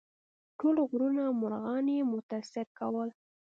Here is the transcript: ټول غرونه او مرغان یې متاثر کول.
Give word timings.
ټول 0.59 0.75
غرونه 0.89 1.21
او 1.27 1.33
مرغان 1.41 1.85
یې 1.95 2.09
متاثر 2.11 2.65
کول. 2.79 3.09